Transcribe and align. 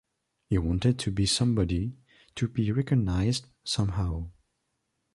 He 0.49 0.57
wanted 0.57 0.97
to 0.97 1.11
be 1.11 1.27
somebody, 1.27 1.95
to 2.33 2.47
be 2.47 2.71
recognized 2.71 3.45
somehow. 3.63 4.31